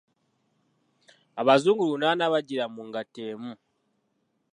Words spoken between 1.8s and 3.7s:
lunaana bajjira mu ngatto emu.